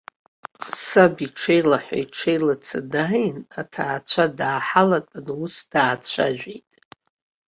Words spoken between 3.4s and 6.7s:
аҭаацәа дааҳалатәан, ус даацәажәеит.